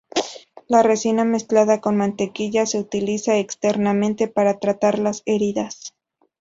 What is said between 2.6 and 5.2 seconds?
se utiliza externamente para tratar